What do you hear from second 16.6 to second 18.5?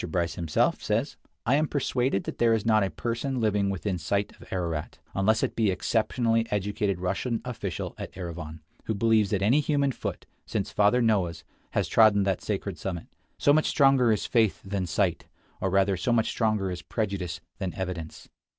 is prejudice than evidence."